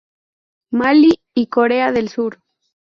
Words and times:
Malí 0.71 1.19
y 1.35 1.45
Corea 1.45 1.91
del 1.91 2.09
Sur. 2.09 2.39